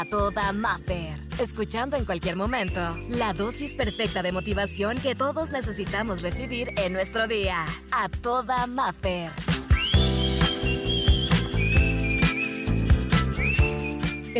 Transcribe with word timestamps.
a 0.00 0.06
toda 0.06 0.52
Maffer. 0.52 1.18
Escuchando 1.38 1.96
en 1.96 2.06
cualquier 2.06 2.34
momento 2.34 2.80
la 3.10 3.34
dosis 3.34 3.74
perfecta 3.74 4.22
de 4.22 4.32
motivación 4.32 4.98
que 4.98 5.14
todos 5.14 5.50
necesitamos 5.50 6.22
recibir 6.22 6.70
en 6.78 6.94
nuestro 6.94 7.26
día. 7.26 7.66
A 7.92 8.08
toda 8.08 8.66
Maffer. 8.66 9.30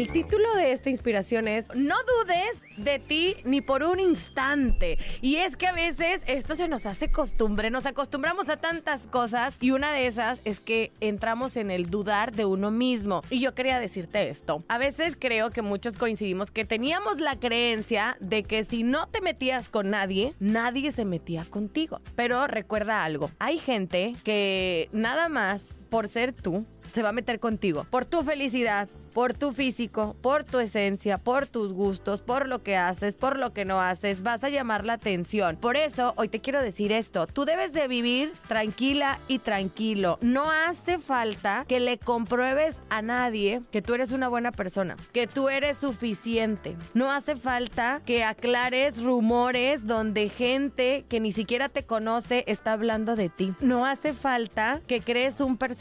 El 0.01 0.11
título 0.11 0.55
de 0.55 0.73
esta 0.73 0.89
inspiración 0.89 1.46
es 1.46 1.69
No 1.75 1.95
dudes 2.05 2.62
de 2.79 2.99
ti 2.99 3.37
ni 3.45 3.61
por 3.61 3.82
un 3.82 4.00
instante. 4.00 4.96
Y 5.21 5.37
es 5.37 5.59
que 5.59 5.67
a 5.67 5.73
veces 5.73 6.23
esto 6.27 6.55
se 6.55 6.69
nos 6.69 6.87
hace 6.87 7.11
costumbre, 7.11 7.69
nos 7.69 7.85
acostumbramos 7.85 8.49
a 8.49 8.57
tantas 8.57 9.07
cosas 9.07 9.59
y 9.61 9.73
una 9.73 9.93
de 9.93 10.07
esas 10.07 10.41
es 10.46 10.59
que 10.59 10.91
entramos 11.00 11.59
en 11.59 11.71
el 11.71 11.91
dudar 11.91 12.32
de 12.32 12.46
uno 12.46 12.71
mismo. 12.71 13.21
Y 13.29 13.41
yo 13.41 13.55
quería 13.55 13.79
decirte 13.79 14.31
esto. 14.31 14.64
A 14.68 14.79
veces 14.79 15.18
creo 15.21 15.50
que 15.50 15.61
muchos 15.61 15.99
coincidimos 15.99 16.50
que 16.50 16.64
teníamos 16.64 17.21
la 17.21 17.39
creencia 17.39 18.17
de 18.21 18.43
que 18.43 18.64
si 18.64 18.85
no 18.85 19.07
te 19.07 19.21
metías 19.21 19.69
con 19.69 19.91
nadie, 19.91 20.35
nadie 20.41 20.93
se 20.93 21.05
metía 21.05 21.44
contigo. 21.44 22.00
Pero 22.17 22.46
recuerda 22.46 23.05
algo, 23.05 23.30
hay 23.39 23.58
gente 23.58 24.17
que 24.25 24.89
nada 24.93 25.29
más 25.29 25.61
por 25.90 26.08
ser 26.08 26.32
tú 26.32 26.64
se 26.93 27.03
va 27.03 27.11
a 27.11 27.12
meter 27.12 27.40
contigo. 27.40 27.86
Por 27.90 28.04
tu 28.04 28.22
felicidad, 28.22 28.89
por 29.14 29.35
tu 29.35 29.53
físico, 29.53 30.16
por 30.21 30.44
tu 30.44 30.58
esencia, 30.58 31.18
por 31.18 31.46
tus 31.46 31.72
gustos, 31.72 32.20
por 32.20 32.48
lo 32.48 32.62
que 32.62 32.77
haces, 32.77 33.16
por 33.16 33.39
lo 33.39 33.53
que 33.53 33.64
no 33.64 33.80
haces, 33.80 34.22
vas 34.22 34.44
a 34.44 34.48
llamar 34.48 34.84
la 34.84 34.94
atención. 34.94 35.56
Por 35.56 35.77
eso, 35.77 36.14
hoy 36.16 36.28
te 36.28 36.41
quiero 36.41 36.62
decir 36.62 36.92
esto, 36.92 37.27
tú 37.27 37.44
debes 37.44 37.72
de 37.72 37.89
vivir 37.89 38.33
tranquila 38.48 39.19
y 39.28 39.39
tranquilo. 39.41 40.19
No 40.20 40.50
hace 40.50 40.98
falta 40.98 41.64
que 41.66 41.80
le 41.80 41.98
compruebes 41.98 42.78
a 42.88 43.02
nadie 43.02 43.62
que 43.70 43.83
tú 43.83 43.94
eres 43.94 44.12
una 44.12 44.28
buena 44.28 44.52
persona, 44.52 44.96
que 45.12 45.27
tú 45.27 45.48
eres 45.48 45.78
suficiente. 45.78 46.77
No 46.94 47.11
hace 47.11 47.36
falta 47.36 48.02
que 48.05 48.24
aclares 48.24 49.02
rumores 49.02 49.86
donde 49.86 50.28
gente 50.28 51.05
que 51.08 51.20
ni 51.20 51.33
siquiera 51.33 51.68
te 51.68 51.83
conoce 51.83 52.44
está 52.46 52.72
hablando 52.72 53.16
de 53.16 53.28
ti. 53.28 53.55
No 53.61 53.86
hace 53.86 54.12
falta 54.12 54.80
que 54.86 55.00
crees 55.00 55.41
un 55.41 55.56
personaje 55.56 55.80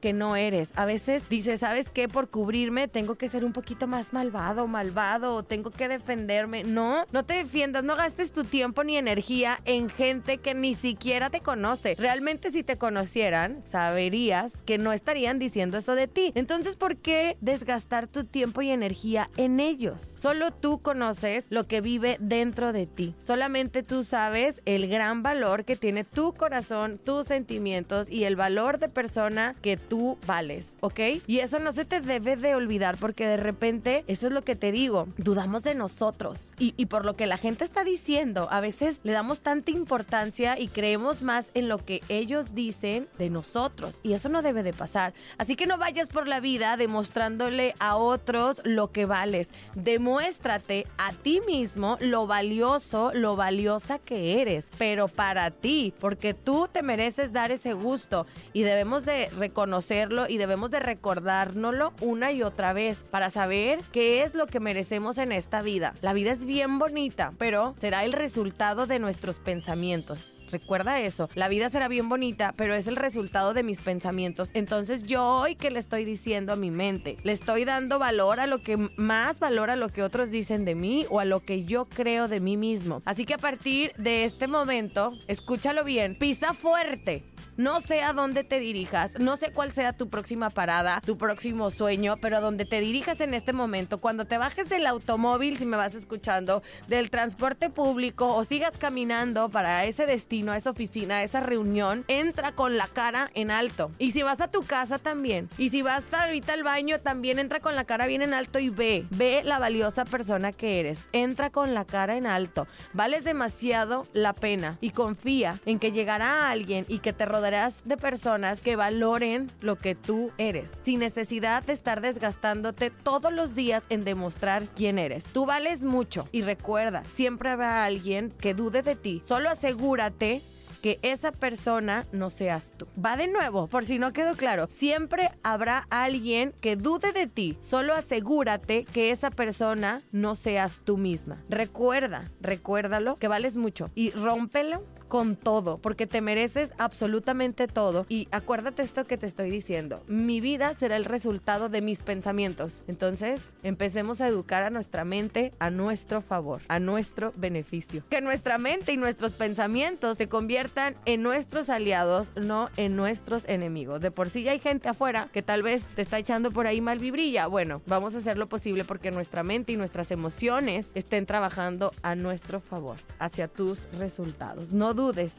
que 0.00 0.12
no 0.12 0.36
eres. 0.36 0.72
A 0.76 0.84
veces 0.84 1.28
dices, 1.28 1.60
¿sabes 1.60 1.90
qué? 1.90 2.08
Por 2.08 2.30
cubrir 2.30 2.70
tengo 2.92 3.16
que 3.16 3.28
ser 3.28 3.44
un 3.44 3.52
poquito 3.52 3.86
más 3.86 4.12
malvado, 4.12 4.66
malvado, 4.66 5.34
o 5.34 5.42
tengo 5.42 5.70
que 5.70 5.88
defenderme. 5.88 6.62
No, 6.62 7.04
no 7.10 7.24
te 7.24 7.34
defiendas, 7.34 7.82
no 7.82 7.96
gastes 7.96 8.32
tu 8.32 8.44
tiempo 8.44 8.84
ni 8.84 8.96
energía 8.96 9.60
en 9.64 9.88
gente 9.88 10.38
que 10.38 10.54
ni 10.54 10.74
siquiera 10.74 11.30
te 11.30 11.40
conoce. 11.40 11.96
Realmente 11.98 12.52
si 12.52 12.62
te 12.62 12.76
conocieran, 12.76 13.62
saberías 13.70 14.62
que 14.62 14.78
no 14.78 14.92
estarían 14.92 15.38
diciendo 15.38 15.78
eso 15.78 15.94
de 15.94 16.06
ti. 16.06 16.32
Entonces, 16.34 16.76
¿por 16.76 16.96
qué 16.96 17.36
desgastar 17.40 18.06
tu 18.06 18.24
tiempo 18.24 18.62
y 18.62 18.70
energía 18.70 19.30
en 19.36 19.58
ellos? 19.58 20.14
Solo 20.16 20.52
tú 20.52 20.80
conoces 20.80 21.46
lo 21.50 21.66
que 21.66 21.80
vive 21.80 22.18
dentro 22.20 22.72
de 22.72 22.86
ti. 22.86 23.14
Solamente 23.24 23.82
tú 23.82 24.04
sabes 24.04 24.60
el 24.64 24.88
gran 24.88 25.22
valor 25.22 25.64
que 25.64 25.76
tiene 25.76 26.04
tu 26.04 26.34
corazón, 26.34 26.98
tus 26.98 27.26
sentimientos 27.26 28.08
y 28.08 28.24
el 28.24 28.36
valor 28.36 28.78
de 28.78 28.88
persona 29.20 29.54
que 29.60 29.76
tú 29.76 30.16
vales, 30.26 30.76
¿ok? 30.80 31.00
Y 31.26 31.40
eso 31.40 31.58
no 31.58 31.72
se 31.72 31.84
te 31.84 32.00
debe 32.00 32.36
de 32.36 32.54
olvidar 32.54 32.96
porque 32.96 33.26
de 33.26 33.36
repente, 33.36 34.02
eso 34.06 34.28
es 34.28 34.32
lo 34.32 34.42
que 34.42 34.56
te 34.56 34.72
digo, 34.72 35.08
dudamos 35.18 35.62
de 35.62 35.74
nosotros. 35.74 36.52
Y, 36.58 36.72
y 36.78 36.86
por 36.86 37.04
lo 37.04 37.16
que 37.16 37.26
la 37.26 37.36
gente 37.36 37.64
está 37.64 37.84
diciendo, 37.84 38.48
a 38.50 38.60
veces 38.60 39.00
le 39.02 39.12
damos 39.12 39.40
tanta 39.40 39.72
importancia 39.72 40.58
y 40.58 40.68
creemos 40.68 41.20
más 41.20 41.50
en 41.52 41.68
lo 41.68 41.84
que 41.84 42.00
ellos 42.08 42.54
dicen 42.54 43.08
de 43.18 43.28
nosotros. 43.28 43.96
Y 44.02 44.14
eso 44.14 44.30
no 44.30 44.40
debe 44.40 44.62
de 44.62 44.72
pasar. 44.72 45.12
Así 45.36 45.54
que 45.54 45.66
no 45.66 45.76
vayas 45.76 46.08
por 46.08 46.26
la 46.26 46.40
vida 46.40 46.78
demostrándole 46.78 47.74
a 47.78 47.96
otros 47.96 48.62
lo 48.64 48.90
que 48.90 49.04
vales. 49.04 49.50
Demuéstrate 49.74 50.86
a 50.96 51.12
ti 51.12 51.42
mismo 51.46 51.98
lo 52.00 52.26
valioso, 52.26 53.10
lo 53.12 53.36
valiosa 53.36 53.98
que 53.98 54.40
eres. 54.40 54.66
Pero 54.78 55.08
para 55.08 55.50
ti, 55.50 55.92
porque 56.00 56.32
tú 56.32 56.68
te 56.72 56.82
mereces 56.82 57.34
dar 57.34 57.52
ese 57.52 57.74
gusto. 57.74 58.26
Y 58.54 58.62
debemos 58.62 59.04
de 59.04 59.09
reconocerlo 59.36 60.28
y 60.28 60.38
debemos 60.38 60.70
de 60.70 60.80
recordárnoslo 60.80 61.92
una 62.00 62.32
y 62.32 62.42
otra 62.42 62.72
vez 62.72 63.04
para 63.10 63.30
saber 63.30 63.80
qué 63.92 64.22
es 64.22 64.34
lo 64.34 64.46
que 64.46 64.60
merecemos 64.60 65.18
en 65.18 65.32
esta 65.32 65.62
vida. 65.62 65.94
La 66.00 66.12
vida 66.12 66.32
es 66.32 66.44
bien 66.44 66.78
bonita, 66.78 67.32
pero 67.38 67.74
será 67.80 68.04
el 68.04 68.12
resultado 68.12 68.86
de 68.86 68.98
nuestros 68.98 69.38
pensamientos. 69.38 70.34
Recuerda 70.50 71.00
eso. 71.00 71.28
La 71.34 71.48
vida 71.48 71.68
será 71.68 71.88
bien 71.88 72.08
bonita, 72.08 72.54
pero 72.56 72.74
es 72.74 72.86
el 72.86 72.96
resultado 72.96 73.54
de 73.54 73.62
mis 73.62 73.80
pensamientos. 73.80 74.50
Entonces 74.52 75.04
yo 75.04 75.24
hoy 75.24 75.54
que 75.54 75.70
le 75.70 75.78
estoy 75.78 76.04
diciendo 76.04 76.52
a 76.52 76.56
mi 76.56 76.70
mente, 76.70 77.18
le 77.22 77.32
estoy 77.32 77.64
dando 77.64 77.98
valor 77.98 78.40
a 78.40 78.46
lo 78.46 78.62
que 78.62 78.76
más 78.76 79.38
valor 79.38 79.70
a 79.70 79.76
lo 79.76 79.90
que 79.90 80.02
otros 80.02 80.30
dicen 80.30 80.64
de 80.64 80.74
mí 80.74 81.06
o 81.08 81.20
a 81.20 81.24
lo 81.24 81.40
que 81.40 81.64
yo 81.64 81.84
creo 81.86 82.28
de 82.28 82.40
mí 82.40 82.56
mismo. 82.56 83.02
Así 83.04 83.24
que 83.24 83.34
a 83.34 83.38
partir 83.38 83.92
de 83.96 84.24
este 84.24 84.48
momento, 84.48 85.12
escúchalo 85.28 85.84
bien, 85.84 86.18
pisa 86.18 86.52
fuerte. 86.54 87.24
No 87.60 87.82
sé 87.82 88.00
a 88.00 88.14
dónde 88.14 88.42
te 88.42 88.58
dirijas, 88.58 89.18
no 89.18 89.36
sé 89.36 89.52
cuál 89.52 89.70
sea 89.70 89.92
tu 89.92 90.08
próxima 90.08 90.48
parada, 90.48 91.02
tu 91.04 91.18
próximo 91.18 91.70
sueño, 91.70 92.16
pero 92.16 92.38
a 92.38 92.40
donde 92.40 92.64
te 92.64 92.80
dirijas 92.80 93.20
en 93.20 93.34
este 93.34 93.52
momento, 93.52 93.98
cuando 93.98 94.24
te 94.24 94.38
bajes 94.38 94.70
del 94.70 94.86
automóvil, 94.86 95.58
si 95.58 95.66
me 95.66 95.76
vas 95.76 95.94
escuchando, 95.94 96.62
del 96.88 97.10
transporte 97.10 97.68
público 97.68 98.34
o 98.34 98.44
sigas 98.44 98.78
caminando 98.78 99.50
para 99.50 99.84
ese 99.84 100.06
destino, 100.06 100.52
a 100.52 100.56
esa 100.56 100.70
oficina, 100.70 101.18
a 101.18 101.22
esa 101.22 101.40
reunión, 101.40 102.06
entra 102.08 102.52
con 102.52 102.78
la 102.78 102.88
cara 102.88 103.30
en 103.34 103.50
alto. 103.50 103.90
Y 103.98 104.12
si 104.12 104.22
vas 104.22 104.40
a 104.40 104.50
tu 104.50 104.62
casa 104.62 104.98
también, 104.98 105.50
y 105.58 105.68
si 105.68 105.82
vas 105.82 106.04
ahorita 106.14 106.54
al 106.54 106.62
baño, 106.62 107.00
también 107.00 107.38
entra 107.38 107.60
con 107.60 107.76
la 107.76 107.84
cara 107.84 108.06
bien 108.06 108.22
en 108.22 108.32
alto 108.32 108.58
y 108.58 108.70
ve, 108.70 109.04
ve 109.10 109.42
la 109.44 109.58
valiosa 109.58 110.06
persona 110.06 110.52
que 110.52 110.80
eres. 110.80 111.10
Entra 111.12 111.50
con 111.50 111.74
la 111.74 111.84
cara 111.84 112.16
en 112.16 112.26
alto. 112.26 112.66
Vales 112.94 113.22
demasiado 113.22 114.06
la 114.14 114.32
pena 114.32 114.78
y 114.80 114.92
confía 114.92 115.60
en 115.66 115.78
que 115.78 115.92
llegará 115.92 116.48
alguien 116.48 116.86
y 116.88 117.00
que 117.00 117.12
te 117.12 117.26
rodeará 117.26 117.49
de 117.50 117.96
personas 117.96 118.62
que 118.62 118.76
valoren 118.76 119.50
lo 119.60 119.76
que 119.76 119.96
tú 119.96 120.30
eres, 120.38 120.70
sin 120.84 121.00
necesidad 121.00 121.64
de 121.64 121.72
estar 121.72 122.00
desgastándote 122.00 122.90
todos 122.90 123.32
los 123.32 123.56
días 123.56 123.82
en 123.88 124.04
demostrar 124.04 124.68
quién 124.76 125.00
eres. 125.00 125.24
Tú 125.24 125.46
vales 125.46 125.82
mucho 125.82 126.28
y 126.30 126.42
recuerda, 126.42 127.02
siempre 127.12 127.50
habrá 127.50 127.84
alguien 127.84 128.30
que 128.30 128.54
dude 128.54 128.82
de 128.82 128.94
ti. 128.94 129.20
Solo 129.26 129.50
asegúrate 129.50 130.42
que 130.80 130.98
esa 131.02 131.32
persona 131.32 132.06
no 132.12 132.30
seas 132.30 132.72
tú. 132.76 132.86
Va 133.04 133.16
de 133.16 133.26
nuevo, 133.26 133.66
por 133.66 133.84
si 133.84 133.98
no 133.98 134.12
quedó 134.12 134.36
claro. 134.36 134.68
Siempre 134.70 135.30
habrá 135.42 135.86
alguien 135.90 136.54
que 136.60 136.76
dude 136.76 137.12
de 137.12 137.26
ti. 137.26 137.58
Solo 137.62 137.94
asegúrate 137.94 138.84
que 138.84 139.10
esa 139.10 139.30
persona 139.30 140.02
no 140.12 140.36
seas 140.36 140.80
tú 140.84 140.96
misma. 140.96 141.42
Recuerda, 141.48 142.30
recuérdalo, 142.40 143.16
que 143.16 143.28
vales 143.28 143.56
mucho 143.56 143.90
y 143.94 144.10
rómpelo 144.12 144.84
con 145.10 145.36
todo, 145.36 145.76
porque 145.76 146.06
te 146.06 146.22
mereces 146.22 146.72
absolutamente 146.78 147.66
todo. 147.66 148.06
Y 148.08 148.28
acuérdate 148.30 148.82
esto 148.82 149.04
que 149.04 149.18
te 149.18 149.26
estoy 149.26 149.50
diciendo, 149.50 150.02
mi 150.06 150.40
vida 150.40 150.74
será 150.78 150.96
el 150.96 151.04
resultado 151.04 151.68
de 151.68 151.82
mis 151.82 152.00
pensamientos. 152.00 152.82
Entonces, 152.86 153.42
empecemos 153.62 154.20
a 154.20 154.28
educar 154.28 154.62
a 154.62 154.70
nuestra 154.70 155.04
mente 155.04 155.52
a 155.58 155.68
nuestro 155.70 156.20
favor, 156.20 156.62
a 156.68 156.78
nuestro 156.78 157.32
beneficio. 157.36 158.04
Que 158.08 158.20
nuestra 158.20 158.56
mente 158.56 158.92
y 158.92 158.96
nuestros 158.96 159.32
pensamientos 159.32 160.16
se 160.16 160.28
conviertan 160.28 160.94
en 161.06 161.22
nuestros 161.22 161.68
aliados, 161.68 162.30
no 162.36 162.70
en 162.76 162.94
nuestros 162.94 163.44
enemigos. 163.48 164.00
De 164.00 164.12
por 164.12 164.28
sí 164.28 164.44
ya 164.44 164.52
hay 164.52 164.60
gente 164.60 164.88
afuera 164.88 165.28
que 165.32 165.42
tal 165.42 165.64
vez 165.64 165.84
te 165.96 166.02
está 166.02 166.18
echando 166.18 166.52
por 166.52 166.68
ahí 166.68 166.80
mal 166.80 167.00
vibrilla. 167.00 167.48
Bueno, 167.48 167.82
vamos 167.86 168.14
a 168.14 168.18
hacer 168.18 168.38
lo 168.38 168.48
posible 168.48 168.84
porque 168.84 169.10
nuestra 169.10 169.42
mente 169.42 169.72
y 169.72 169.76
nuestras 169.76 170.12
emociones 170.12 170.92
estén 170.94 171.26
trabajando 171.26 171.92
a 172.02 172.14
nuestro 172.14 172.60
favor, 172.60 172.96
hacia 173.18 173.48
tus 173.48 173.88
resultados. 173.98 174.72
No 174.72 174.94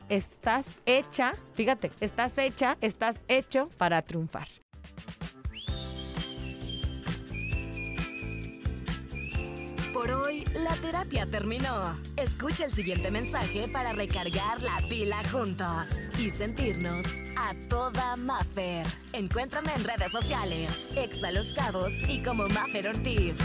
estás 0.09 0.65
hecha, 0.85 1.35
fíjate, 1.53 1.91
estás 1.99 2.37
hecha, 2.37 2.77
estás 2.81 3.19
hecho 3.27 3.69
para 3.77 4.01
triunfar. 4.01 4.47
Por 9.93 10.09
hoy, 10.11 10.43
la 10.55 10.73
terapia 10.77 11.27
terminó. 11.27 11.95
Escucha 12.17 12.65
el 12.65 12.71
siguiente 12.71 13.11
mensaje 13.11 13.67
para 13.67 13.93
recargar 13.93 14.61
la 14.63 14.77
pila 14.89 15.21
juntos 15.31 15.91
y 16.17 16.31
sentirnos 16.31 17.05
a 17.37 17.53
toda 17.69 18.15
Maffer. 18.15 18.85
Encuéntrame 19.13 19.71
en 19.75 19.83
redes 19.83 20.11
sociales, 20.11 20.89
Exa 20.95 21.31
Los 21.31 21.53
Cabos 21.53 21.93
y 22.07 22.23
como 22.23 22.47
Maffer 22.47 22.87
Ortiz. 22.87 23.37